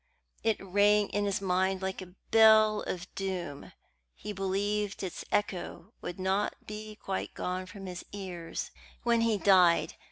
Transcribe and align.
It 0.43 0.57
rang 0.59 1.09
in 1.09 1.25
his 1.25 1.41
mind 1.41 1.83
like 1.83 2.01
a 2.01 2.15
bell 2.31 2.81
of 2.87 3.13
doom. 3.13 3.71
He 4.15 4.33
believed 4.33 5.03
its 5.03 5.23
echo 5.31 5.93
would 6.01 6.19
not 6.19 6.55
be 6.65 6.95
quite 6.95 7.35
gone 7.35 7.67
from 7.67 7.85
his 7.85 8.03
ears 8.11 8.71
when 9.03 9.21
he 9.21 9.37
died. 9.37 9.93